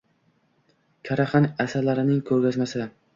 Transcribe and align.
Karaxan 1.09 1.47
asarlarining 1.65 2.25
ko‘rgazmasi 2.31 2.83